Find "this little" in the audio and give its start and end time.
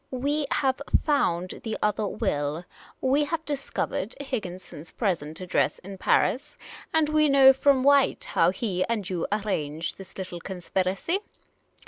9.99-10.39